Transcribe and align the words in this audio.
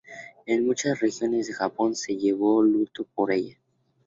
En 0.47 0.65
muchas 0.65 0.99
regiones 0.99 1.45
de 1.45 1.53
Japón 1.53 1.93
se 1.93 2.17
llevó 2.17 2.63
luto 2.63 3.05
por 3.13 3.31
ella. 3.31 3.59